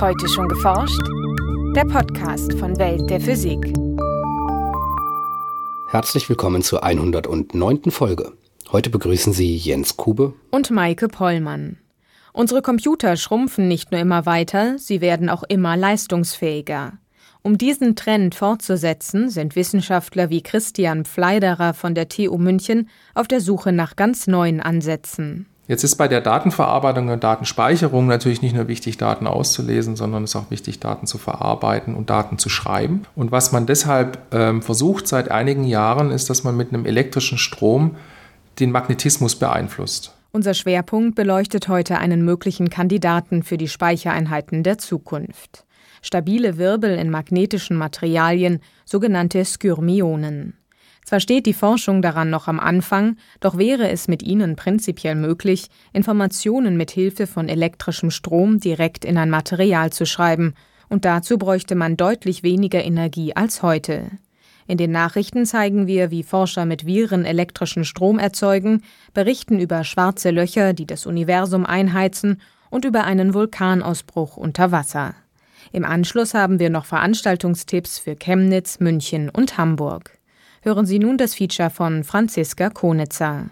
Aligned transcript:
Heute 0.00 0.28
schon 0.28 0.48
geforscht? 0.48 1.00
Der 1.76 1.84
Podcast 1.84 2.52
von 2.54 2.76
Welt 2.78 3.08
der 3.08 3.20
Physik. 3.20 3.72
Herzlich 5.88 6.28
willkommen 6.28 6.62
zur 6.62 6.82
109. 6.82 7.90
Folge. 7.92 8.32
Heute 8.72 8.90
begrüßen 8.90 9.32
Sie 9.32 9.56
Jens 9.56 9.96
Kube 9.96 10.34
und 10.50 10.72
Maike 10.72 11.06
Pollmann. 11.06 11.78
Unsere 12.32 12.60
Computer 12.60 13.16
schrumpfen 13.16 13.68
nicht 13.68 13.92
nur 13.92 14.00
immer 14.00 14.26
weiter, 14.26 14.78
sie 14.78 15.00
werden 15.00 15.28
auch 15.28 15.44
immer 15.44 15.76
leistungsfähiger. 15.76 16.94
Um 17.42 17.56
diesen 17.56 17.94
Trend 17.94 18.34
fortzusetzen, 18.34 19.30
sind 19.30 19.54
Wissenschaftler 19.54 20.28
wie 20.28 20.42
Christian 20.42 21.04
Pfleiderer 21.04 21.72
von 21.72 21.94
der 21.94 22.08
TU 22.08 22.36
München 22.36 22.88
auf 23.14 23.28
der 23.28 23.40
Suche 23.40 23.70
nach 23.70 23.94
ganz 23.94 24.26
neuen 24.26 24.60
Ansätzen. 24.60 25.46
Jetzt 25.66 25.82
ist 25.82 25.96
bei 25.96 26.08
der 26.08 26.20
Datenverarbeitung 26.20 27.08
und 27.08 27.24
Datenspeicherung 27.24 28.06
natürlich 28.06 28.42
nicht 28.42 28.54
nur 28.54 28.68
wichtig, 28.68 28.98
Daten 28.98 29.26
auszulesen, 29.26 29.96
sondern 29.96 30.24
es 30.24 30.30
ist 30.30 30.36
auch 30.36 30.50
wichtig, 30.50 30.78
Daten 30.78 31.06
zu 31.06 31.16
verarbeiten 31.16 31.94
und 31.94 32.10
Daten 32.10 32.38
zu 32.38 32.50
schreiben. 32.50 33.04
Und 33.16 33.32
was 33.32 33.50
man 33.50 33.64
deshalb 33.64 34.18
ähm, 34.32 34.60
versucht 34.60 35.08
seit 35.08 35.30
einigen 35.30 35.64
Jahren, 35.64 36.10
ist, 36.10 36.28
dass 36.28 36.44
man 36.44 36.54
mit 36.56 36.68
einem 36.68 36.84
elektrischen 36.84 37.38
Strom 37.38 37.96
den 38.60 38.72
Magnetismus 38.72 39.36
beeinflusst. 39.36 40.12
Unser 40.32 40.52
Schwerpunkt 40.52 41.14
beleuchtet 41.14 41.68
heute 41.68 41.98
einen 41.98 42.24
möglichen 42.24 42.68
Kandidaten 42.68 43.42
für 43.42 43.56
die 43.56 43.68
Speichereinheiten 43.68 44.64
der 44.64 44.78
Zukunft. 44.78 45.64
Stabile 46.02 46.58
Wirbel 46.58 46.98
in 46.98 47.08
magnetischen 47.08 47.78
Materialien, 47.78 48.60
sogenannte 48.84 49.42
Skyrmionen. 49.44 50.58
Zwar 51.04 51.20
steht 51.20 51.44
die 51.44 51.52
Forschung 51.52 52.00
daran 52.00 52.30
noch 52.30 52.48
am 52.48 52.58
Anfang, 52.58 53.16
doch 53.40 53.58
wäre 53.58 53.90
es 53.90 54.08
mit 54.08 54.22
ihnen 54.22 54.56
prinzipiell 54.56 55.14
möglich, 55.14 55.68
Informationen 55.92 56.76
mit 56.76 56.90
Hilfe 56.90 57.26
von 57.26 57.48
elektrischem 57.48 58.10
Strom 58.10 58.58
direkt 58.58 59.04
in 59.04 59.18
ein 59.18 59.30
Material 59.30 59.92
zu 59.92 60.06
schreiben, 60.06 60.54
und 60.88 61.04
dazu 61.04 61.38
bräuchte 61.38 61.74
man 61.74 61.96
deutlich 61.96 62.42
weniger 62.42 62.82
Energie 62.82 63.36
als 63.36 63.62
heute. 63.62 64.10
In 64.66 64.78
den 64.78 64.92
Nachrichten 64.92 65.44
zeigen 65.44 65.86
wir, 65.86 66.10
wie 66.10 66.22
Forscher 66.22 66.64
mit 66.64 66.86
Viren 66.86 67.26
elektrischen 67.26 67.84
Strom 67.84 68.18
erzeugen, 68.18 68.82
berichten 69.12 69.60
über 69.60 69.84
schwarze 69.84 70.30
Löcher, 70.30 70.72
die 70.72 70.86
das 70.86 71.04
Universum 71.04 71.66
einheizen, 71.66 72.40
und 72.70 72.86
über 72.86 73.04
einen 73.04 73.34
Vulkanausbruch 73.34 74.36
unter 74.36 74.72
Wasser. 74.72 75.14
Im 75.70 75.84
Anschluss 75.84 76.34
haben 76.34 76.58
wir 76.58 76.70
noch 76.70 76.86
Veranstaltungstipps 76.86 77.98
für 77.98 78.16
Chemnitz, 78.16 78.80
München 78.80 79.28
und 79.28 79.58
Hamburg 79.58 80.18
hören 80.64 80.86
Sie 80.86 80.98
nun 80.98 81.18
das 81.18 81.34
Feature 81.34 81.68
von 81.68 82.04
Franziska 82.04 82.70
Konitzer. 82.70 83.50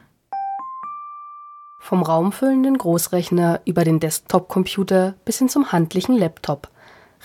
Vom 1.78 2.02
raumfüllenden 2.02 2.78
Großrechner 2.78 3.60
über 3.66 3.84
den 3.84 4.00
Desktop-Computer 4.00 5.14
bis 5.26 5.36
hin 5.36 5.50
zum 5.50 5.72
handlichen 5.72 6.16
Laptop. 6.16 6.70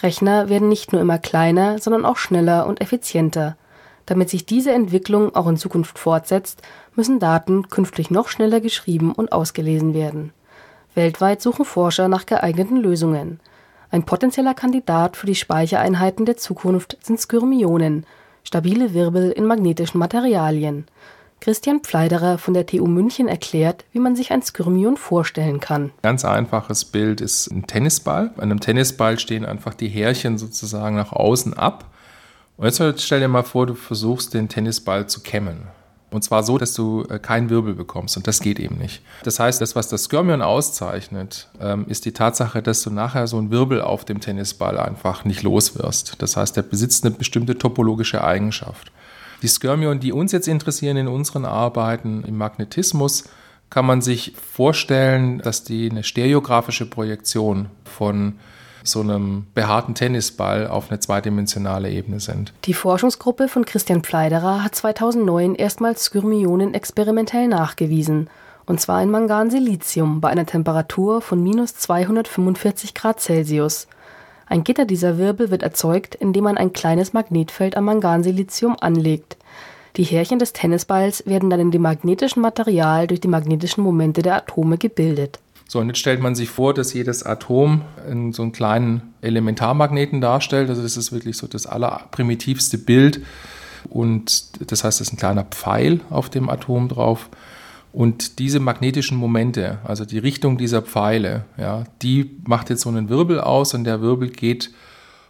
Rechner 0.01 0.49
werden 0.49 0.67
nicht 0.67 0.91
nur 0.91 0.99
immer 0.99 1.19
kleiner, 1.19 1.79
sondern 1.79 2.03
auch 2.03 2.17
schneller 2.17 2.67
und 2.67 2.81
effizienter. 2.81 3.55
Damit 4.05 4.29
sich 4.29 4.45
diese 4.45 4.73
Entwicklung 4.73 5.33
auch 5.35 5.47
in 5.47 5.55
Zukunft 5.55 5.97
fortsetzt, 5.97 6.61
müssen 6.95 7.19
Daten 7.19 7.69
künftig 7.69 8.11
noch 8.11 8.27
schneller 8.27 8.59
geschrieben 8.59 9.13
und 9.13 9.31
ausgelesen 9.31 9.93
werden. 9.93 10.33
Weltweit 10.95 11.41
suchen 11.41 11.63
Forscher 11.63 12.09
nach 12.09 12.25
geeigneten 12.25 12.75
Lösungen. 12.75 13.39
Ein 13.89 14.03
potenzieller 14.03 14.53
Kandidat 14.53 15.15
für 15.15 15.27
die 15.27 15.35
Speichereinheiten 15.35 16.25
der 16.25 16.35
Zukunft 16.35 16.97
sind 17.01 17.21
Skyrmionen, 17.21 18.05
stabile 18.47 18.93
Wirbel 18.93 19.31
in 19.31 19.43
magnetischen 19.43 19.99
Materialien. 19.99 20.85
Christian 21.41 21.81
Pfleiderer 21.81 22.37
von 22.37 22.53
der 22.53 22.65
TU 22.65 22.87
München 22.87 23.27
erklärt, 23.27 23.83
wie 23.91 23.99
man 23.99 24.15
sich 24.15 24.31
ein 24.31 24.41
Skyrmion 24.41 24.95
vorstellen 24.95 25.59
kann. 25.59 25.91
Ganz 26.01 26.23
einfaches 26.23 26.85
Bild 26.85 27.19
ist 27.19 27.51
ein 27.51 27.67
Tennisball. 27.67 28.31
An 28.37 28.43
einem 28.43 28.61
Tennisball 28.61 29.19
stehen 29.19 29.45
einfach 29.45 29.73
die 29.73 29.89
Härchen 29.89 30.37
sozusagen 30.37 30.95
nach 30.95 31.11
außen 31.11 31.55
ab. 31.55 31.91
Und 32.55 32.65
jetzt 32.65 33.03
stell 33.03 33.19
dir 33.19 33.27
mal 33.27 33.43
vor, 33.43 33.67
du 33.67 33.75
versuchst 33.75 34.33
den 34.33 34.47
Tennisball 34.47 35.07
zu 35.07 35.19
kämmen. 35.19 35.67
Und 36.09 36.23
zwar 36.23 36.43
so, 36.43 36.57
dass 36.57 36.73
du 36.73 37.03
äh, 37.09 37.19
keinen 37.19 37.49
Wirbel 37.49 37.73
bekommst. 37.73 38.15
Und 38.15 38.27
das 38.27 38.39
geht 38.39 38.59
eben 38.59 38.77
nicht. 38.77 39.01
Das 39.23 39.39
heißt, 39.39 39.59
das, 39.59 39.75
was 39.75 39.89
das 39.89 40.05
Skirmion 40.05 40.41
auszeichnet, 40.41 41.49
ähm, 41.59 41.85
ist 41.89 42.05
die 42.05 42.13
Tatsache, 42.13 42.61
dass 42.61 42.81
du 42.81 42.89
nachher 42.89 43.27
so 43.27 43.37
einen 43.37 43.51
Wirbel 43.51 43.81
auf 43.81 44.05
dem 44.05 44.21
Tennisball 44.21 44.77
einfach 44.77 45.25
nicht 45.25 45.43
los 45.43 45.77
wirst. 45.77 46.21
Das 46.21 46.37
heißt, 46.37 46.55
der 46.55 46.61
besitzt 46.61 47.05
eine 47.05 47.13
bestimmte 47.13 47.57
topologische 47.57 48.23
Eigenschaft. 48.23 48.91
Die 49.41 49.49
Skirmion, 49.49 49.99
die 49.99 50.13
uns 50.13 50.31
jetzt 50.31 50.47
interessieren 50.47 50.97
in 50.97 51.07
unseren 51.07 51.45
Arbeiten 51.45 52.23
im 52.23 52.37
Magnetismus, 52.37 53.25
kann 53.69 53.85
man 53.85 54.01
sich 54.01 54.33
vorstellen, 54.35 55.39
dass 55.39 55.63
die 55.63 55.89
eine 55.91 56.03
stereografische 56.03 56.85
Projektion 56.85 57.67
von 57.83 58.39
so 58.87 59.01
einem 59.01 59.45
behaarten 59.53 59.95
Tennisball 59.95 60.67
auf 60.67 60.89
eine 60.89 60.99
zweidimensionale 60.99 61.91
Ebene 61.91 62.19
sind. 62.19 62.53
Die 62.65 62.73
Forschungsgruppe 62.73 63.47
von 63.47 63.65
Christian 63.65 64.03
Pfleiderer 64.03 64.63
hat 64.63 64.75
2009 64.75 65.55
erstmals 65.55 66.05
Skyrmionen 66.05 66.73
experimentell 66.73 67.47
nachgewiesen, 67.47 68.29
und 68.65 68.81
zwar 68.81 69.01
in 69.01 69.09
Mangan-Silizium 69.09 70.19
bei 70.19 70.29
einer 70.29 70.45
Temperatur 70.45 71.21
von 71.21 71.41
minus 71.41 71.75
245 71.75 72.93
Grad 72.93 73.19
Celsius. 73.21 73.87
Ein 74.45 74.63
Gitter 74.63 74.85
dieser 74.85 75.17
Wirbel 75.17 75.51
wird 75.51 75.63
erzeugt, 75.63 76.15
indem 76.15 76.45
man 76.45 76.57
ein 76.57 76.73
kleines 76.73 77.13
Magnetfeld 77.13 77.77
am 77.77 77.85
Mangan-Silizium 77.85 78.75
anlegt. 78.79 79.37
Die 79.97 80.03
Härchen 80.03 80.37
des 80.37 80.53
Tennisballs 80.53 81.25
werden 81.25 81.49
dann 81.49 81.59
in 81.59 81.71
dem 81.71 81.81
magnetischen 81.81 82.41
Material 82.41 83.07
durch 83.07 83.19
die 83.19 83.27
magnetischen 83.27 83.83
Momente 83.83 84.21
der 84.21 84.35
Atome 84.35 84.77
gebildet. 84.77 85.39
So, 85.67 85.79
und 85.79 85.87
jetzt 85.87 85.99
stellt 85.99 86.21
man 86.21 86.33
sich 86.33 86.49
vor, 86.49 86.73
dass 86.73 86.93
jedes 86.93 87.23
Atom 87.23 87.81
in 88.09 88.31
so 88.31 88.41
einen 88.41 88.53
kleinen 88.53 89.13
Elementarmagneten 89.21 90.21
darstellt. 90.21 90.69
Also 90.69 90.81
das 90.81 90.95
ist 90.95 91.11
wirklich 91.11 91.35
so 91.35 91.47
das 91.47 91.65
allerprimitivste 91.65 92.77
Bild. 92.77 93.21
Und 93.89 94.71
das 94.71 94.83
heißt, 94.83 95.01
es 95.01 95.07
ist 95.07 95.13
ein 95.13 95.17
kleiner 95.17 95.43
Pfeil 95.43 95.99
auf 96.09 96.29
dem 96.29 96.49
Atom 96.49 96.87
drauf. 96.87 97.29
Und 97.91 98.39
diese 98.39 98.59
magnetischen 98.59 99.17
Momente, 99.17 99.79
also 99.83 100.05
die 100.05 100.19
Richtung 100.19 100.57
dieser 100.57 100.81
Pfeile, 100.81 101.45
ja, 101.57 101.83
die 102.01 102.37
macht 102.45 102.69
jetzt 102.69 102.81
so 102.81 102.89
einen 102.89 103.09
Wirbel 103.09 103.39
aus 103.41 103.73
und 103.73 103.83
der 103.83 104.01
Wirbel 104.01 104.29
geht 104.29 104.71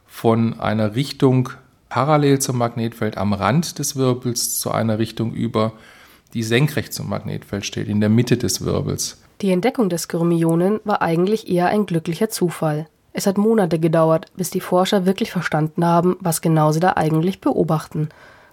von 0.06 0.60
einer 0.60 0.96
Richtung 0.96 1.50
parallel 1.90 2.40
zum 2.40 2.58
Magnetfeld 2.58 3.18
am 3.18 3.34
Rand 3.34 3.80
des 3.80 3.96
Wirbels 3.96 4.60
zu 4.60 4.72
einer 4.72 5.00
Richtung 5.00 5.34
über, 5.34 5.74
die 6.34 6.44
senkrecht 6.44 6.94
zum 6.94 7.10
Magnetfeld 7.10 7.66
steht, 7.66 7.88
in 7.88 8.02
der 8.02 8.10
Mitte 8.10 8.38
des 8.38 8.66
Wirbels. 8.66 9.18
Die 9.42 9.52
Entdeckung 9.52 9.90
des 9.90 10.04
Skyrmionen 10.04 10.80
war 10.84 11.04
eigentlich 11.04 11.48
eher 11.48 11.68
ein 11.68 11.86
glücklicher 11.86 12.30
Zufall. 12.30 12.88
Es 13.14 13.28
hat 13.28 13.38
Monate 13.38 13.78
gedauert, 13.78 14.32
bis 14.36 14.50
die 14.50 14.62
Forscher 14.62 15.06
wirklich 15.06 15.32
verstanden 15.32 15.86
haben, 15.86 16.18
was 16.20 16.42
genau 16.42 16.72
sie 16.72 16.80
da 16.80 16.94
eigentlich 16.96 17.40
beobachten. 17.40 18.10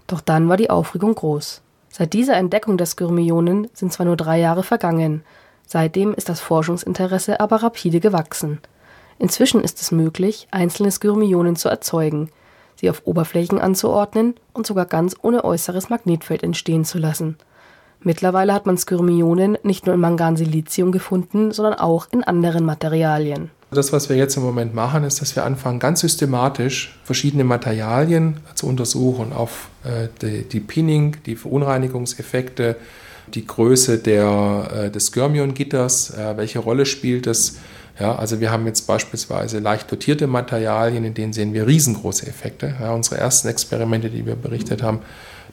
Doch 0.06 0.20
dann 0.20 0.48
war 0.48 0.58
die 0.58 0.68
Aufregung 0.68 1.14
groß. 1.14 1.62
Seit 1.88 2.12
dieser 2.12 2.36
Entdeckung 2.36 2.76
der 2.76 2.86
Skyrmionen 2.86 3.68
sind 3.72 3.94
zwar 3.94 4.04
nur 4.04 4.16
drei 4.16 4.38
Jahre 4.40 4.62
vergangen, 4.62 5.22
seitdem 5.66 6.12
ist 6.12 6.28
das 6.28 6.40
Forschungsinteresse 6.40 7.40
aber 7.40 7.62
rapide 7.62 8.00
gewachsen. 8.00 8.58
Inzwischen 9.18 9.62
ist 9.62 9.80
es 9.80 9.90
möglich, 9.90 10.48
einzelne 10.50 10.90
Skyrmionen 10.90 11.56
zu 11.56 11.70
erzeugen, 11.70 12.30
sie 12.76 12.90
auf 12.90 13.02
Oberflächen 13.06 13.58
anzuordnen 13.58 14.34
und 14.52 14.66
sogar 14.66 14.84
ganz 14.84 15.16
ohne 15.22 15.44
äußeres 15.44 15.88
Magnetfeld 15.88 16.42
entstehen 16.42 16.84
zu 16.84 16.98
lassen. 16.98 17.38
Mittlerweile 18.04 18.52
hat 18.52 18.66
man 18.66 18.76
Skyrmionen 18.76 19.56
nicht 19.62 19.86
nur 19.86 19.94
in 19.94 20.00
Mangan-Silizium 20.00 20.92
gefunden, 20.92 21.52
sondern 21.52 21.74
auch 21.74 22.06
in 22.12 22.22
anderen 22.22 22.64
Materialien. 22.64 23.50
Das, 23.70 23.92
was 23.92 24.08
wir 24.08 24.16
jetzt 24.16 24.36
im 24.36 24.42
Moment 24.44 24.74
machen, 24.74 25.04
ist, 25.04 25.20
dass 25.20 25.34
wir 25.34 25.44
anfangen, 25.44 25.80
ganz 25.80 26.00
systematisch 26.00 26.96
verschiedene 27.02 27.44
Materialien 27.44 28.36
zu 28.54 28.68
untersuchen 28.68 29.32
auf 29.32 29.68
äh, 29.84 30.08
die, 30.22 30.44
die, 30.44 30.60
Pinning, 30.60 31.16
die 31.26 31.34
Verunreinigungseffekte, 31.34 32.76
die 33.28 33.46
Größe 33.46 33.98
der, 33.98 34.68
äh, 34.72 34.90
des 34.90 35.06
Skyrmion-Gitters, 35.06 36.10
äh, 36.10 36.36
welche 36.36 36.58
Rolle 36.58 36.86
spielt 36.86 37.26
es. 37.26 37.56
Ja, 37.98 38.16
also 38.16 38.40
wir 38.40 38.50
haben 38.50 38.66
jetzt 38.66 38.86
beispielsweise 38.86 39.60
leicht 39.60 39.90
dotierte 39.90 40.26
Materialien, 40.26 41.04
in 41.04 41.14
denen 41.14 41.32
sehen 41.32 41.54
wir 41.54 41.66
riesengroße 41.66 42.26
Effekte. 42.26 42.74
Ja, 42.80 42.92
unsere 42.92 43.18
ersten 43.18 43.48
Experimente, 43.48 44.10
die 44.10 44.26
wir 44.26 44.34
berichtet 44.36 44.82
haben, 44.82 45.00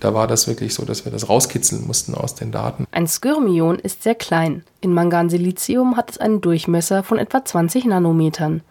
da 0.01 0.13
war 0.13 0.27
das 0.27 0.47
wirklich 0.47 0.73
so, 0.73 0.83
dass 0.83 1.05
wir 1.05 1.11
das 1.11 1.29
rauskitzeln 1.29 1.85
mussten 1.85 2.15
aus 2.15 2.35
den 2.35 2.51
Daten. 2.51 2.85
Ein 2.91 3.07
Skyrmion 3.07 3.79
ist 3.79 4.03
sehr 4.03 4.15
klein. 4.15 4.63
In 4.81 4.93
Mangansilizium 4.93 5.95
hat 5.95 6.11
es 6.11 6.17
einen 6.17 6.41
Durchmesser 6.41 7.03
von 7.03 7.19
etwa 7.19 7.45
20 7.45 7.85
Nanometern. 7.85 8.61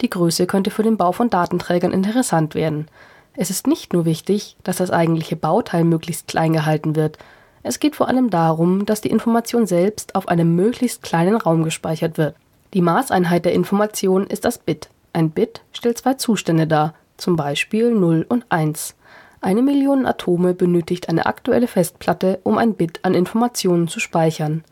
Die 0.00 0.08
Größe 0.08 0.46
könnte 0.46 0.70
für 0.70 0.84
den 0.84 0.96
Bau 0.96 1.12
von 1.12 1.28
Datenträgern 1.28 1.92
interessant 1.92 2.54
werden. 2.54 2.86
Es 3.34 3.50
ist 3.50 3.66
nicht 3.66 3.92
nur 3.92 4.04
wichtig, 4.04 4.56
dass 4.62 4.76
das 4.76 4.90
eigentliche 4.90 5.36
Bauteil 5.36 5.84
möglichst 5.84 6.28
klein 6.28 6.52
gehalten 6.52 6.94
wird. 6.94 7.18
Es 7.64 7.80
geht 7.80 7.96
vor 7.96 8.08
allem 8.08 8.30
darum, 8.30 8.86
dass 8.86 9.00
die 9.00 9.10
Information 9.10 9.66
selbst 9.66 10.14
auf 10.14 10.28
einem 10.28 10.54
möglichst 10.54 11.02
kleinen 11.02 11.36
Raum 11.36 11.64
gespeichert 11.64 12.16
wird. 12.16 12.36
Die 12.74 12.80
Maßeinheit 12.80 13.44
der 13.44 13.54
Information 13.54 14.26
ist 14.26 14.44
das 14.44 14.58
Bit. 14.58 14.88
Ein 15.12 15.30
Bit 15.30 15.62
stellt 15.72 15.98
zwei 15.98 16.14
Zustände 16.14 16.68
dar, 16.68 16.94
zum 17.16 17.34
Beispiel 17.34 17.90
0 17.90 18.24
und 18.28 18.46
1. 18.50 18.94
Eine 19.40 19.62
Million 19.62 20.06
Atome 20.06 20.54
benötigt 20.54 21.08
eine 21.08 21.26
aktuelle 21.26 21.66
Festplatte, 21.66 22.40
um 22.42 22.58
ein 22.58 22.74
Bit 22.74 23.00
an 23.02 23.14
Informationen 23.14 23.86
zu 23.86 24.00
speichern. 24.00 24.64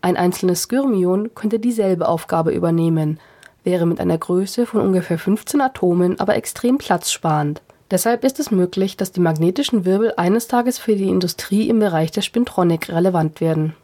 Ein 0.00 0.16
einzelnes 0.16 0.64
Skyrmion 0.64 1.34
könnte 1.34 1.58
dieselbe 1.58 2.08
Aufgabe 2.08 2.52
übernehmen, 2.52 3.20
wäre 3.64 3.86
mit 3.86 4.00
einer 4.00 4.18
Größe 4.18 4.66
von 4.66 4.80
ungefähr 4.80 5.18
15 5.18 5.60
Atomen 5.60 6.20
aber 6.20 6.36
extrem 6.36 6.78
platzsparend. 6.78 7.62
Deshalb 7.90 8.22
ist 8.24 8.38
es 8.38 8.50
möglich, 8.50 8.96
dass 8.96 9.12
die 9.12 9.20
magnetischen 9.20 9.84
Wirbel 9.84 10.12
eines 10.16 10.46
Tages 10.46 10.78
für 10.78 10.94
die 10.94 11.08
Industrie 11.08 11.68
im 11.68 11.78
Bereich 11.78 12.10
der 12.10 12.22
Spintronik 12.22 12.90
relevant 12.90 13.40
werden. 13.40 13.74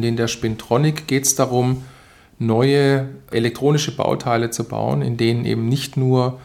In 0.00 0.16
der 0.16 0.28
Spintronik 0.28 1.06
geht 1.06 1.24
es 1.24 1.34
darum, 1.34 1.82
neue 2.38 3.08
elektronische 3.30 3.96
Bauteile 3.96 4.50
zu 4.50 4.64
bauen, 4.64 5.02
in 5.02 5.16
denen 5.16 5.44
eben 5.44 5.68
nicht 5.68 5.96
nur 5.96 6.40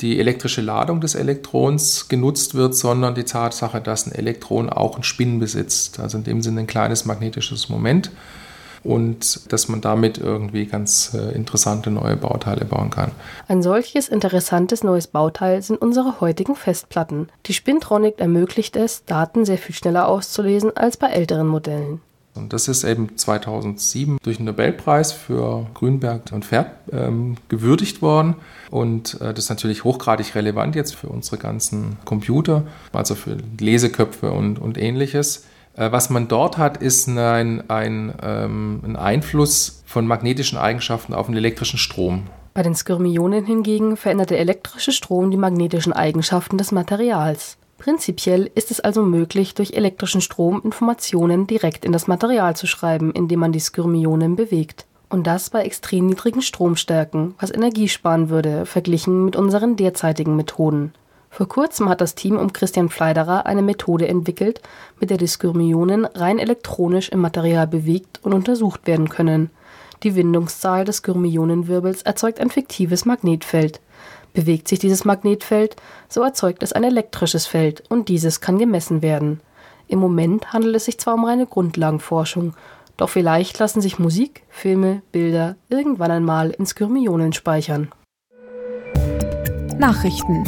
die 0.00 0.18
elektrische 0.18 0.60
Ladung 0.60 1.00
des 1.00 1.14
Elektrons 1.14 2.08
genutzt 2.08 2.54
wird, 2.54 2.74
sondern 2.74 3.14
die 3.14 3.24
Tatsache, 3.24 3.80
dass 3.80 4.06
ein 4.06 4.12
Elektron 4.12 4.68
auch 4.68 4.94
einen 4.94 5.04
Spin 5.04 5.38
besitzt, 5.38 6.00
also 6.00 6.18
in 6.18 6.24
dem 6.24 6.42
Sinne 6.42 6.60
ein 6.60 6.66
kleines 6.66 7.06
magnetisches 7.06 7.68
Moment 7.68 8.10
und 8.86 9.52
dass 9.52 9.68
man 9.68 9.80
damit 9.80 10.18
irgendwie 10.18 10.66
ganz 10.66 11.12
äh, 11.14 11.34
interessante 11.34 11.90
neue 11.90 12.16
Bauteile 12.16 12.64
bauen 12.64 12.90
kann. 12.90 13.10
Ein 13.48 13.62
solches 13.62 14.08
interessantes 14.08 14.84
neues 14.84 15.08
Bauteil 15.08 15.62
sind 15.62 15.80
unsere 15.80 16.20
heutigen 16.20 16.54
Festplatten. 16.54 17.28
Die 17.46 17.54
Spintronic 17.54 18.18
ermöglicht 18.18 18.76
es, 18.76 19.04
Daten 19.04 19.44
sehr 19.44 19.58
viel 19.58 19.74
schneller 19.74 20.08
auszulesen 20.08 20.76
als 20.76 20.96
bei 20.96 21.08
älteren 21.08 21.48
Modellen. 21.48 22.00
Und 22.36 22.52
das 22.52 22.68
ist 22.68 22.84
eben 22.84 23.16
2007 23.16 24.18
durch 24.22 24.36
den 24.36 24.46
Nobelpreis 24.46 25.12
für 25.12 25.66
Grünberg 25.74 26.22
und 26.32 26.44
Pferd 26.44 26.70
ähm, 26.92 27.36
gewürdigt 27.48 28.02
worden. 28.02 28.36
Und 28.70 29.20
äh, 29.20 29.32
das 29.32 29.44
ist 29.44 29.50
natürlich 29.50 29.84
hochgradig 29.84 30.34
relevant 30.34 30.74
jetzt 30.74 30.94
für 30.94 31.08
unsere 31.08 31.38
ganzen 31.38 31.98
Computer, 32.04 32.64
also 32.92 33.14
für 33.14 33.36
Leseköpfe 33.58 34.30
und, 34.30 34.58
und 34.58 34.78
ähnliches. 34.78 35.44
Äh, 35.76 35.92
was 35.92 36.10
man 36.10 36.28
dort 36.28 36.58
hat, 36.58 36.78
ist 36.78 37.08
ein, 37.08 37.68
ein, 37.70 38.14
ähm, 38.22 38.80
ein 38.84 38.96
Einfluss 38.96 39.82
von 39.86 40.06
magnetischen 40.06 40.58
Eigenschaften 40.58 41.14
auf 41.14 41.26
den 41.26 41.36
elektrischen 41.36 41.78
Strom. 41.78 42.24
Bei 42.54 42.62
den 42.62 42.74
Skyrmionen 42.74 43.44
hingegen 43.44 43.98
verändert 43.98 44.30
der 44.30 44.40
elektrische 44.40 44.92
Strom 44.92 45.30
die 45.30 45.36
magnetischen 45.36 45.92
Eigenschaften 45.92 46.56
des 46.56 46.72
Materials. 46.72 47.58
Prinzipiell 47.78 48.50
ist 48.54 48.70
es 48.70 48.80
also 48.80 49.02
möglich, 49.02 49.54
durch 49.54 49.74
elektrischen 49.74 50.20
Strom 50.20 50.62
Informationen 50.64 51.46
direkt 51.46 51.84
in 51.84 51.92
das 51.92 52.06
Material 52.06 52.56
zu 52.56 52.66
schreiben, 52.66 53.12
indem 53.12 53.40
man 53.40 53.52
die 53.52 53.60
Skyrmionen 53.60 54.34
bewegt. 54.34 54.86
Und 55.08 55.26
das 55.26 55.50
bei 55.50 55.62
extrem 55.62 56.06
niedrigen 56.06 56.42
Stromstärken, 56.42 57.34
was 57.38 57.54
Energie 57.54 57.88
sparen 57.88 58.28
würde, 58.28 58.66
verglichen 58.66 59.24
mit 59.24 59.36
unseren 59.36 59.76
derzeitigen 59.76 60.34
Methoden. 60.36 60.94
Vor 61.30 61.48
kurzem 61.48 61.88
hat 61.88 62.00
das 62.00 62.14
Team 62.14 62.38
um 62.38 62.52
Christian 62.52 62.88
Pfleiderer 62.88 63.44
eine 63.44 63.62
Methode 63.62 64.08
entwickelt, 64.08 64.62
mit 64.98 65.10
der 65.10 65.18
die 65.18 65.28
Skyrmionen 65.28 66.06
rein 66.06 66.38
elektronisch 66.38 67.10
im 67.10 67.20
Material 67.20 67.66
bewegt 67.66 68.20
und 68.22 68.32
untersucht 68.32 68.86
werden 68.86 69.10
können. 69.10 69.50
Die 70.02 70.14
Windungszahl 70.14 70.84
des 70.84 70.98
Skyrmionenwirbels 70.98 72.02
erzeugt 72.02 72.40
ein 72.40 72.50
fiktives 72.50 73.04
Magnetfeld. 73.04 73.80
Bewegt 74.36 74.68
sich 74.68 74.78
dieses 74.78 75.06
Magnetfeld, 75.06 75.76
so 76.10 76.20
erzeugt 76.20 76.62
es 76.62 76.74
ein 76.74 76.84
elektrisches 76.84 77.46
Feld 77.46 77.82
und 77.88 78.10
dieses 78.10 78.42
kann 78.42 78.58
gemessen 78.58 79.00
werden. 79.00 79.40
Im 79.88 79.98
Moment 79.98 80.52
handelt 80.52 80.76
es 80.76 80.84
sich 80.84 80.98
zwar 80.98 81.14
um 81.14 81.24
reine 81.24 81.46
Grundlagenforschung, 81.46 82.52
doch 82.98 83.08
vielleicht 83.08 83.58
lassen 83.58 83.80
sich 83.80 83.98
Musik, 83.98 84.42
Filme, 84.50 85.00
Bilder 85.10 85.56
irgendwann 85.70 86.10
einmal 86.10 86.50
in 86.50 86.66
Skyrmionen 86.66 87.32
speichern. 87.32 87.88
Nachrichten 89.78 90.44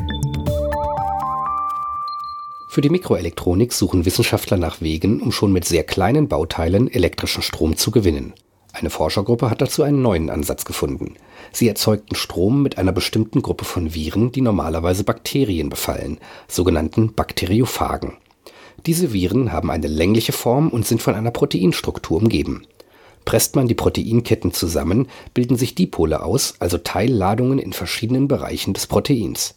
für 2.70 2.82
die 2.82 2.90
Mikroelektronik 2.90 3.72
suchen 3.72 4.04
Wissenschaftler 4.04 4.58
nach 4.58 4.82
Wegen, 4.82 5.22
um 5.22 5.32
schon 5.32 5.50
mit 5.50 5.64
sehr 5.64 5.82
kleinen 5.84 6.28
Bauteilen 6.28 6.88
elektrischen 6.92 7.42
Strom 7.42 7.76
zu 7.76 7.90
gewinnen. 7.90 8.34
Eine 8.72 8.90
Forschergruppe 8.90 9.50
hat 9.50 9.60
dazu 9.60 9.82
einen 9.82 10.02
neuen 10.02 10.30
Ansatz 10.30 10.64
gefunden. 10.64 11.14
Sie 11.52 11.68
erzeugten 11.68 12.14
Strom 12.14 12.62
mit 12.62 12.78
einer 12.78 12.92
bestimmten 12.92 13.42
Gruppe 13.42 13.64
von 13.64 13.94
Viren, 13.94 14.30
die 14.30 14.42
normalerweise 14.42 15.04
Bakterien 15.04 15.68
befallen, 15.68 16.18
sogenannten 16.46 17.14
Bakteriophagen. 17.14 18.18
Diese 18.86 19.12
Viren 19.12 19.52
haben 19.52 19.70
eine 19.70 19.88
längliche 19.88 20.32
Form 20.32 20.68
und 20.68 20.86
sind 20.86 21.02
von 21.02 21.14
einer 21.14 21.30
Proteinstruktur 21.30 22.18
umgeben. 22.18 22.66
Presst 23.24 23.56
man 23.56 23.68
die 23.68 23.74
Proteinketten 23.74 24.52
zusammen, 24.52 25.08
bilden 25.34 25.56
sich 25.56 25.74
Dipole 25.74 26.22
aus, 26.22 26.54
also 26.60 26.78
Teilladungen 26.78 27.58
in 27.58 27.72
verschiedenen 27.72 28.28
Bereichen 28.28 28.74
des 28.74 28.86
Proteins. 28.86 29.54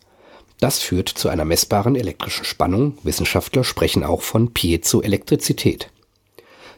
Das 0.59 0.79
führt 0.79 1.09
zu 1.09 1.29
einer 1.29 1.45
messbaren 1.45 1.95
elektrischen 1.95 2.45
Spannung, 2.45 2.97
Wissenschaftler 3.03 3.63
sprechen 3.63 4.03
auch 4.03 4.21
von 4.21 4.53
Piezoelektrizität. 4.53 5.89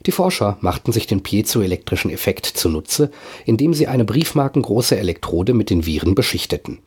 Die 0.05 0.11
Forscher 0.11 0.57
machten 0.61 0.91
sich 0.91 1.07
den 1.07 1.23
piezoelektrischen 1.23 2.11
Effekt 2.11 2.45
zunutze, 2.45 3.11
indem 3.45 3.73
sie 3.73 3.87
eine 3.87 4.05
briefmarkengroße 4.05 4.97
Elektrode 4.97 5.53
mit 5.53 5.69
den 5.69 5.85
Viren 5.85 6.15
beschichteten. 6.15 6.79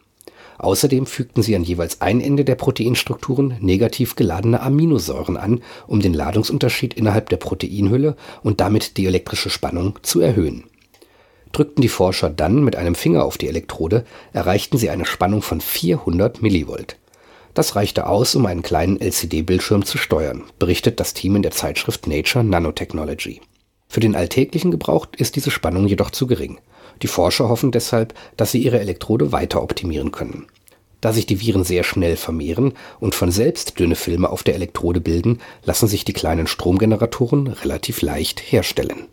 Außerdem 0.59 1.07
fügten 1.07 1.43
sie 1.43 1.55
an 1.55 1.65
jeweils 1.65 2.01
ein 2.01 2.21
Ende 2.21 2.45
der 2.45 2.55
Proteinstrukturen 2.55 3.57
negativ 3.61 4.17
geladene 4.17 4.61
Aminosäuren 4.61 5.37
an, 5.37 5.63
um 5.87 6.01
den 6.01 6.15
Ladungsunterschied 6.15 6.95
innerhalb 6.95 7.29
der 7.29 7.37
Proteinhülle 7.37 8.17
und 8.43 8.61
damit 8.61 8.97
die 8.97 9.07
elektrische 9.07 9.51
Spannung 9.51 9.99
zu 10.03 10.21
erhöhen 10.21 10.65
Drückten 11.57 11.81
die 11.81 11.89
Forscher 11.89 12.29
dann 12.29 12.65
mit 12.65 12.77
einem 12.77 12.95
Finger 12.95 13.25
auf 13.25 13.39
die 13.39 13.49
Elektrode, 13.49 14.05
erreichten 14.35 14.77
sie 14.77 14.91
eine 14.91 15.07
Spannung 15.07 15.41
von 15.41 15.63
400 15.63 16.43
Millivolt. 16.43 16.99
Das 17.57 17.75
reichte 17.75 18.07
aus, 18.07 18.35
um 18.35 18.45
einen 18.45 18.61
kleinen 18.61 19.01
LCD-Bildschirm 19.01 19.87
zu 19.87 19.97
steuern, 19.97 20.43
berichtet 20.59 21.01
das 21.01 21.15
Team 21.15 21.37
in 21.37 21.43
der 21.43 21.53
Zeitschrift 21.53 22.07
Nature 22.07 22.45
Nanotechnology. 22.45 23.41
Für 23.89 24.01
den 24.01 24.15
alltäglichen 24.15 24.71
Gebrauch 24.71 25.07
ist 25.17 25.37
diese 25.37 25.51
Spannung 25.51 25.87
jedoch 25.87 26.11
zu 26.11 26.27
gering. 26.27 26.59
Die 27.01 27.07
Forscher 27.07 27.49
hoffen 27.49 27.73
deshalb, 27.73 28.13
dass 28.37 28.53
sie 28.53 28.63
ihre 28.63 28.79
Elektrode 28.79 29.33
weiter 29.33 29.63
optimieren 29.63 30.13
können. 30.13 30.49
Da 31.01 31.15
sich 31.15 31.25
die 31.25 31.41
Viren 31.41 31.65
sehr 31.65 31.83
schnell 31.83 32.17
vermehren 32.17 32.75
und 33.01 33.15
von 33.15 33.33
selbst 33.33 33.79
dünne 33.79 33.97
Filme 33.97 34.29
auf 34.29 34.43
der 34.43 34.55
Elektrode 34.55 35.01
bilden, 35.01 35.39
lassen 35.65 35.89
sich 35.89 36.05
die 36.05 36.13
kleinen 36.13 36.47
Stromgeneratoren 36.47 37.47
relativ 37.47 38.03
leicht 38.03 38.41
herstellen 38.53 39.07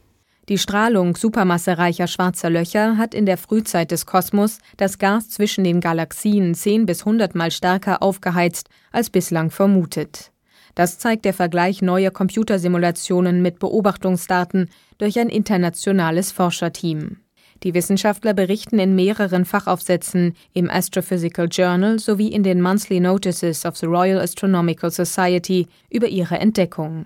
die 0.49 0.57
Strahlung 0.57 1.15
supermassereicher 1.15 2.07
schwarzer 2.07 2.49
Löcher 2.49 2.97
hat 2.97 3.13
in 3.13 3.25
der 3.25 3.37
Frühzeit 3.37 3.91
des 3.91 4.05
Kosmos 4.05 4.57
das 4.75 4.97
Gas 4.97 5.29
zwischen 5.29 5.63
den 5.63 5.79
Galaxien 5.79 6.53
10 6.53 6.85
bis 6.85 7.01
100 7.01 7.33
Mal 7.33 7.49
stärker 7.49 8.03
aufgeheizt 8.03 8.67
als 8.91 9.09
bislang 9.09 9.51
vermutet. 9.51 10.31
Das 10.75 10.99
zeigt 10.99 11.23
der 11.23 11.33
Vergleich 11.33 11.81
neuer 11.81 12.11
Computersimulationen 12.11 13.41
mit 13.41 13.59
Beobachtungsdaten 13.59 14.69
durch 14.97 15.17
ein 15.17 15.29
internationales 15.29 16.31
Forscherteam. 16.31 17.17
Die 17.63 17.73
Wissenschaftler 17.73 18.33
berichten 18.33 18.79
in 18.79 18.95
mehreren 18.95 19.45
Fachaufsätzen 19.45 20.33
im 20.51 20.69
Astrophysical 20.69 21.47
Journal 21.49 21.99
sowie 21.99 22.27
in 22.27 22.43
den 22.43 22.61
Monthly 22.61 22.99
Notices 22.99 23.65
of 23.65 23.77
the 23.77 23.85
Royal 23.85 24.19
Astronomical 24.19 24.91
Society 24.91 25.67
über 25.89 26.07
ihre 26.07 26.39
Entdeckung. 26.39 27.05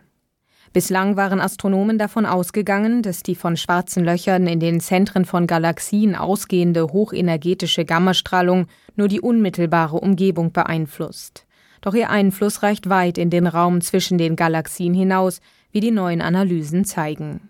Bislang 0.77 1.17
waren 1.17 1.41
Astronomen 1.41 1.97
davon 1.97 2.27
ausgegangen, 2.27 3.01
dass 3.01 3.23
die 3.23 3.33
von 3.33 3.57
schwarzen 3.57 4.03
Löchern 4.03 4.45
in 4.45 4.59
den 4.59 4.79
Zentren 4.79 5.25
von 5.25 5.47
Galaxien 5.47 6.13
ausgehende 6.15 6.93
hochenergetische 6.93 7.83
Gammastrahlung 7.83 8.67
nur 8.95 9.07
die 9.07 9.19
unmittelbare 9.19 9.97
Umgebung 9.97 10.51
beeinflusst. 10.51 11.47
Doch 11.81 11.95
ihr 11.95 12.11
Einfluss 12.11 12.61
reicht 12.61 12.89
weit 12.89 13.17
in 13.17 13.31
den 13.31 13.47
Raum 13.47 13.81
zwischen 13.81 14.19
den 14.19 14.35
Galaxien 14.35 14.93
hinaus, 14.93 15.41
wie 15.71 15.79
die 15.79 15.89
neuen 15.89 16.21
Analysen 16.21 16.85
zeigen. 16.85 17.49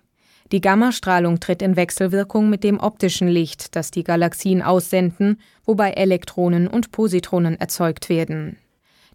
Die 0.54 0.62
Gammastrahlung 0.62 1.42
tritt 1.42 1.62
in 1.62 1.76
Wechselwirkung 1.76 2.50
mit 2.50 2.64
dem 2.64 2.80
optischen 2.80 3.28
Licht, 3.28 3.76
das 3.76 3.92
die 3.92 4.06
Galaxien 4.06 4.62
aussenden, 4.62 5.42
wobei 5.66 5.92
Elektronen 5.92 6.70
und 6.70 6.94
Positronen 6.94 7.60
erzeugt 7.60 8.08
werden. 8.08 8.56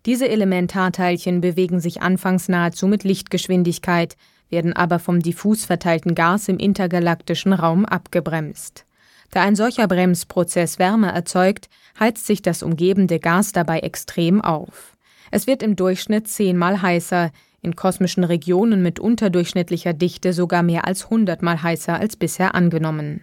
Diese 0.05 0.29
Elementarteilchen 0.29 1.41
bewegen 1.41 1.81
sich 1.81 2.03
anfangs 2.03 2.49
nahezu 2.49 2.89
mit 2.89 3.05
Lichtgeschwindigkeit, 3.05 4.17
werden 4.51 4.73
aber 4.73 4.99
vom 4.99 5.21
diffus 5.21 5.65
verteilten 5.65 6.15
Gas 6.15 6.49
im 6.49 6.59
intergalaktischen 6.59 7.53
Raum 7.53 7.85
abgebremst. 7.85 8.85
Da 9.31 9.43
ein 9.43 9.57
solcher 9.57 9.89
Bremsprozess 9.89 10.79
Wärme 10.79 11.11
erzeugt, 11.11 11.69
heizt 11.99 12.27
sich 12.27 12.43
das 12.43 12.63
umgebende 12.63 13.19
Gas 13.19 13.53
dabei 13.53 13.79
extrem 13.81 14.43
auf. 14.43 14.97
Es 15.31 15.47
wird 15.47 15.63
im 15.63 15.77
Durchschnitt 15.77 16.29
zehnmal 16.29 16.83
heißer, 16.83 17.31
in 17.63 17.77
kosmischen 17.77 18.25
Regionen 18.25 18.83
mit 18.83 19.01
unterdurchschnittlicher 19.01 19.95
Dichte 19.95 20.33
sogar 20.33 20.63
mehr 20.63 20.87
als 20.87 21.09
hundertmal 21.09 21.63
heißer 21.63 21.99
als 21.99 22.17
bisher 22.17 22.55
angenommen. 22.55 23.23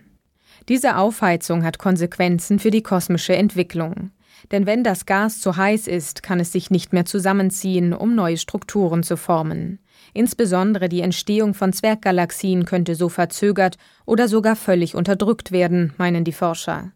Diese 0.70 0.98
Aufheizung 0.98 1.64
hat 1.64 1.78
Konsequenzen 1.78 2.58
für 2.58 2.72
die 2.72 2.84
kosmische 2.84 3.36
Entwicklung. 3.36 4.12
Denn 4.52 4.66
wenn 4.66 4.84
das 4.84 5.06
Gas 5.06 5.40
zu 5.40 5.58
heiß 5.58 5.88
ist, 5.88 6.24
kann 6.24 6.40
es 6.40 6.52
sich 6.52 6.72
nicht 6.72 6.94
mehr 6.94 7.06
zusammenziehen, 7.06 7.94
um 7.94 8.16
neue 8.16 8.38
Strukturen 8.38 9.04
zu 9.04 9.18
formen. 9.18 9.80
Insbesondere 10.14 10.90
die 10.90 11.02
Entstehung 11.02 11.54
von 11.54 11.74
Zwerggalaxien 11.74 12.66
könnte 12.66 12.96
so 12.96 13.10
verzögert 13.10 13.78
oder 14.06 14.28
sogar 14.28 14.56
völlig 14.56 14.96
unterdrückt 14.96 15.52
werden, 15.52 15.94
meinen 15.98 16.24
die 16.24 16.32
Forscher. 16.32 16.92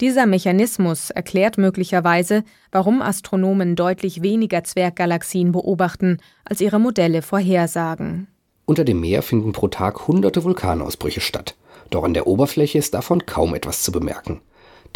Dieser 0.00 0.26
Mechanismus 0.26 1.10
erklärt 1.10 1.56
möglicherweise, 1.56 2.44
warum 2.70 3.00
Astronomen 3.00 3.76
deutlich 3.76 4.20
weniger 4.20 4.62
Zwerggalaxien 4.62 5.52
beobachten, 5.52 6.18
als 6.44 6.60
ihre 6.60 6.78
Modelle 6.78 7.22
vorhersagen. 7.22 8.28
Unter 8.66 8.84
dem 8.84 9.00
Meer 9.00 9.22
finden 9.22 9.52
pro 9.52 9.68
Tag 9.68 10.06
hunderte 10.06 10.44
Vulkanausbrüche 10.44 11.20
statt. 11.20 11.56
Doch 11.88 12.04
an 12.04 12.14
der 12.14 12.26
Oberfläche 12.26 12.78
ist 12.78 12.92
davon 12.94 13.24
kaum 13.24 13.54
etwas 13.54 13.82
zu 13.82 13.92
bemerken. 13.92 14.40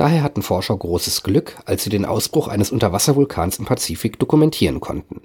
Daher 0.01 0.23
hatten 0.23 0.41
Forscher 0.41 0.75
großes 0.79 1.25
Glück, 1.25 1.59
als 1.67 1.85
sie 1.85 1.91
den 1.91 2.07
Ausbruch 2.07 2.49
eines 2.49 2.71
Unterwasservulkans 2.71 3.59
im 3.59 3.67
Pazifik 3.67 4.19
dokumentieren 4.19 4.81
konnten. 4.81 5.21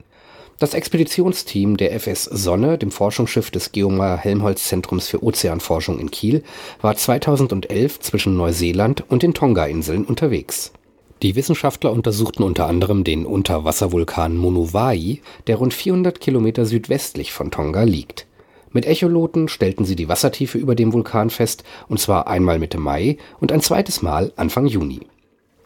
Das 0.60 0.74
Expeditionsteam 0.74 1.78
der 1.78 1.98
FS 1.98 2.26
Sonne, 2.26 2.78
dem 2.78 2.92
Forschungsschiff 2.92 3.52
des 3.52 3.72
Geomar 3.72 4.18
Helmholtz 4.18 4.66
Zentrums 4.66 5.08
für 5.08 5.24
Ozeanforschung 5.24 5.98
in 5.98 6.12
Kiel, 6.12 6.44
war 6.82 6.94
2011 6.94 8.02
zwischen 8.02 8.36
Neuseeland 8.36 9.06
und 9.10 9.24
den 9.24 9.34
Tonga-Inseln 9.34 10.04
unterwegs. 10.04 10.74
Die 11.22 11.38
Wissenschaftler 11.38 11.94
untersuchten 11.94 12.44
unter 12.44 12.68
anderem 12.68 13.06
den 13.06 13.26
Unterwasservulkan 13.26 14.36
Monowai, 14.36 15.22
der 15.48 15.56
rund 15.56 15.74
400 15.74 16.20
Kilometer 16.20 16.66
südwestlich 16.66 17.32
von 17.32 17.50
Tonga 17.50 17.84
liegt. 17.84 18.28
Mit 18.76 18.86
Echoloten 18.86 19.48
stellten 19.48 19.86
sie 19.86 19.96
die 19.96 20.10
Wassertiefe 20.10 20.60
über 20.60 20.76
dem 20.76 20.94
Vulkan 20.94 21.32
fest, 21.32 21.64
und 21.88 22.00
zwar 22.00 22.28
einmal 22.28 22.60
Mitte 22.60 22.78
Mai 22.78 23.18
und 23.40 23.52
ein 23.52 23.62
zweites 23.62 24.04
Mal 24.04 24.32
Anfang 24.36 24.68
Juni. 24.68 25.00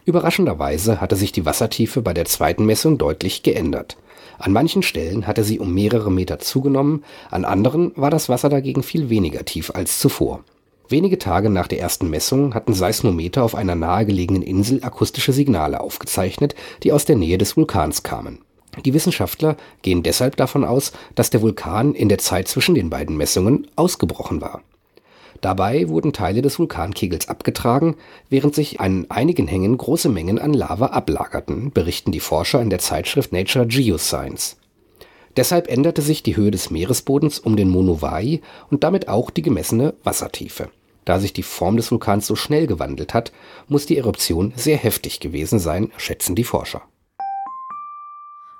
Überraschenderweise 0.06 1.02
hatte 1.02 1.16
sich 1.16 1.32
die 1.32 1.44
Wassertiefe 1.44 2.00
bei 2.00 2.14
der 2.14 2.24
zweiten 2.24 2.64
Messung 2.64 2.96
deutlich 2.96 3.42
geändert 3.42 3.98
an 4.40 4.54
manchen 4.54 4.82
Stellen 4.82 5.26
hatte 5.26 5.44
sie 5.44 5.58
um 5.58 5.74
mehrere 5.74 6.10
Meter 6.10 6.38
zugenommen, 6.38 7.04
an 7.30 7.44
anderen 7.44 7.92
war 7.94 8.08
das 8.08 8.30
Wasser 8.30 8.48
dagegen 8.48 8.82
viel 8.82 9.10
weniger 9.10 9.44
tief 9.44 9.70
als 9.74 9.98
zuvor. 9.98 10.40
Wenige 10.88 11.18
Tage 11.18 11.50
nach 11.50 11.68
der 11.68 11.78
ersten 11.78 12.08
Messung 12.08 12.54
hatten 12.54 12.72
Seismometer 12.72 13.44
auf 13.44 13.54
einer 13.54 13.74
nahegelegenen 13.74 14.42
Insel 14.42 14.82
akustische 14.82 15.34
Signale 15.34 15.80
aufgezeichnet, 15.80 16.54
die 16.82 16.92
aus 16.92 17.04
der 17.04 17.16
Nähe 17.16 17.36
des 17.36 17.56
Vulkans 17.56 18.02
kamen. 18.02 18.38
Die 18.84 18.94
Wissenschaftler 18.94 19.56
gehen 19.82 20.02
deshalb 20.02 20.36
davon 20.36 20.64
aus, 20.64 20.92
dass 21.14 21.30
der 21.30 21.42
Vulkan 21.42 21.94
in 21.94 22.08
der 22.08 22.18
Zeit 22.18 22.48
zwischen 22.48 22.74
den 22.74 22.90
beiden 22.90 23.16
Messungen 23.16 23.66
ausgebrochen 23.76 24.40
war 24.40 24.62
Dabei 25.40 25.88
wurden 25.88 26.12
Teile 26.12 26.42
des 26.42 26.58
Vulkankegels 26.58 27.28
abgetragen, 27.28 27.96
während 28.28 28.54
sich 28.54 28.80
an 28.80 29.06
einigen 29.08 29.48
Hängen 29.48 29.76
große 29.76 30.10
Mengen 30.10 30.38
an 30.38 30.52
Lava 30.52 30.86
ablagerten, 30.86 31.72
berichten 31.72 32.12
die 32.12 32.20
Forscher 32.20 32.60
in 32.60 32.68
der 32.68 32.78
Zeitschrift 32.78 33.32
Nature 33.32 33.66
Geoscience. 33.66 34.56
Deshalb 35.36 35.68
änderte 35.68 36.02
sich 36.02 36.22
die 36.22 36.36
Höhe 36.36 36.50
des 36.50 36.70
Meeresbodens 36.70 37.38
um 37.38 37.56
den 37.56 37.70
Monowai 37.70 38.40
und 38.70 38.84
damit 38.84 39.08
auch 39.08 39.30
die 39.30 39.42
gemessene 39.42 39.94
Wassertiefe. 40.04 40.68
Da 41.06 41.18
sich 41.18 41.32
die 41.32 41.42
Form 41.42 41.76
des 41.76 41.90
Vulkans 41.90 42.26
so 42.26 42.36
schnell 42.36 42.66
gewandelt 42.66 43.14
hat, 43.14 43.32
muss 43.68 43.86
die 43.86 43.96
Eruption 43.96 44.52
sehr 44.56 44.76
heftig 44.76 45.20
gewesen 45.20 45.58
sein, 45.58 45.90
schätzen 45.96 46.34
die 46.34 46.44
Forscher. 46.44 46.82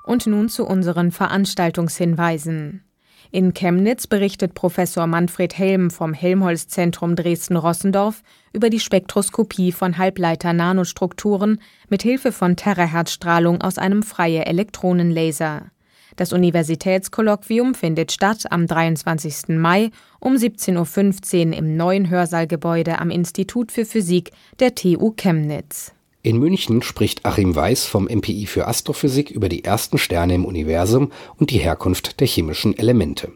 Und 0.03 0.27
nun 0.27 0.49
zu 0.49 0.67
unseren 0.67 1.13
Veranstaltungshinweisen. 1.13 2.85
In 3.33 3.55
Chemnitz 3.55 4.09
berichtet 4.09 4.55
Professor 4.55 5.07
Manfred 5.07 5.57
Helm 5.57 5.91
vom 5.91 6.15
Helmholtz-Zentrum 6.15 7.15
Dresden-Rossendorf 7.15 8.23
über 8.53 8.71
die 8.71 8.81
Spektroskopie 8.81 9.71
von 9.71 9.99
Halbleiter-Nanostrukturen 9.99 11.61
mit 11.89 12.03
Hilfe 12.03 12.33
von 12.33 12.57
Terahertzstrahlung 12.57 13.61
aus 13.61 13.79
einem 13.79 14.03
freie 14.03 14.47
Elektronenlaser. 14.47 15.71
Das 16.17 16.33
Universitätskolloquium 16.33 17.75
findet 17.75 18.11
statt 18.11 18.51
am 18.51 18.67
23. 18.67 19.57
Mai 19.57 19.91
um 20.19 20.35
17.15 20.35 21.51
Uhr 21.51 21.57
im 21.57 21.77
neuen 21.77 22.11
Hörsaalgebäude 22.11 22.99
am 22.99 23.11
Institut 23.11 23.71
für 23.71 23.85
Physik 23.85 24.33
der 24.59 24.75
TU 24.75 25.13
Chemnitz. 25.13 25.95
In 26.23 26.39
München 26.39 26.83
spricht 26.83 27.25
Achim 27.25 27.57
Weiß 27.57 27.87
vom 27.87 28.05
MPI 28.05 28.45
für 28.45 28.69
Astrophysik 28.69 29.31
über 29.31 29.49
die 29.49 29.65
ersten 29.65 29.97
Sterne 29.97 30.35
im 30.35 30.45
Universum 30.45 31.13
und 31.39 31.51
die 31.51 31.59
Herkunft 31.59 32.21
der 32.21 32.27
chemischen 32.27 32.77
Elemente. 32.77 33.33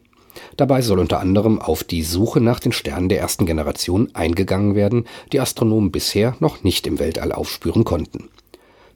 Dabei 0.58 0.82
soll 0.82 0.98
unter 0.98 1.18
anderem 1.18 1.62
auf 1.62 1.82
die 1.82 2.02
Suche 2.02 2.42
nach 2.42 2.60
den 2.60 2.72
Sternen 2.72 3.08
der 3.08 3.20
ersten 3.20 3.46
Generation 3.46 4.10
eingegangen 4.14 4.74
werden, 4.74 5.06
die 5.32 5.40
Astronomen 5.40 5.92
bisher 5.92 6.36
noch 6.40 6.62
nicht 6.62 6.86
im 6.86 6.98
Weltall 6.98 7.32
aufspüren 7.32 7.84
konnten. 7.84 8.28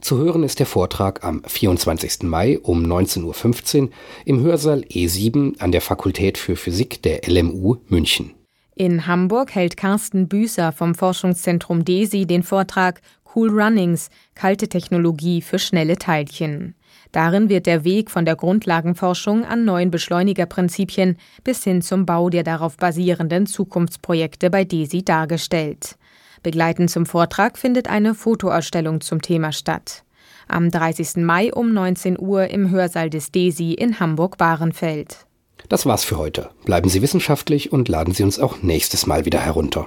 Zu 0.02 0.18
hören 0.18 0.42
ist 0.42 0.58
der 0.58 0.66
Vortrag 0.66 1.24
am 1.24 1.42
24. 1.44 2.24
Mai 2.24 2.58
um 2.58 2.84
19.15 2.84 3.82
Uhr 3.82 3.88
im 4.26 4.40
Hörsaal 4.42 4.80
E7 4.80 5.60
an 5.60 5.72
der 5.72 5.80
Fakultät 5.80 6.36
für 6.36 6.56
Physik 6.56 7.02
der 7.02 7.22
LMU 7.26 7.76
München. 7.88 8.34
In 8.80 9.08
Hamburg 9.08 9.56
hält 9.56 9.76
Carsten 9.76 10.28
Büßer 10.28 10.70
vom 10.70 10.94
Forschungszentrum 10.94 11.84
DESI 11.84 12.26
den 12.26 12.44
Vortrag 12.44 13.00
Cool 13.38 13.50
Runnings, 13.50 14.10
kalte 14.34 14.66
Technologie 14.66 15.42
für 15.42 15.60
schnelle 15.60 15.96
Teilchen. 15.96 16.74
Darin 17.12 17.48
wird 17.48 17.66
der 17.66 17.84
Weg 17.84 18.10
von 18.10 18.24
der 18.24 18.34
Grundlagenforschung 18.34 19.44
an 19.44 19.64
neuen 19.64 19.92
Beschleunigerprinzipien 19.92 21.16
bis 21.44 21.62
hin 21.62 21.80
zum 21.80 22.04
Bau 22.04 22.30
der 22.30 22.42
darauf 22.42 22.76
basierenden 22.76 23.46
Zukunftsprojekte 23.46 24.50
bei 24.50 24.64
DESI 24.64 25.04
dargestellt. 25.04 25.98
Begleitend 26.42 26.90
zum 26.90 27.06
Vortrag 27.06 27.58
findet 27.58 27.88
eine 27.88 28.16
Fotoausstellung 28.16 29.02
zum 29.02 29.22
Thema 29.22 29.52
statt. 29.52 30.02
Am 30.48 30.68
30. 30.68 31.18
Mai 31.18 31.54
um 31.54 31.72
19 31.72 32.18
Uhr 32.18 32.48
im 32.48 32.70
Hörsaal 32.70 33.08
des 33.08 33.30
DESI 33.30 33.74
in 33.74 34.00
Hamburg-Bahrenfeld. 34.00 35.26
Das 35.68 35.86
war's 35.86 36.02
für 36.02 36.18
heute. 36.18 36.50
Bleiben 36.64 36.88
Sie 36.88 37.02
wissenschaftlich 37.02 37.70
und 37.70 37.88
laden 37.88 38.14
Sie 38.14 38.24
uns 38.24 38.40
auch 38.40 38.62
nächstes 38.62 39.06
Mal 39.06 39.26
wieder 39.26 39.38
herunter. 39.38 39.86